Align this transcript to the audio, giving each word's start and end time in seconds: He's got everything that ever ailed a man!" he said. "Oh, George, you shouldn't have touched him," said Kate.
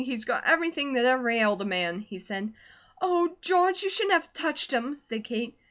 He's 0.03 0.25
got 0.25 0.47
everything 0.47 0.93
that 0.93 1.05
ever 1.05 1.29
ailed 1.29 1.61
a 1.61 1.65
man!" 1.65 1.99
he 1.99 2.17
said. 2.17 2.51
"Oh, 2.99 3.35
George, 3.41 3.83
you 3.83 3.89
shouldn't 3.91 4.13
have 4.13 4.33
touched 4.33 4.73
him," 4.73 4.97
said 4.97 5.23
Kate. 5.23 5.53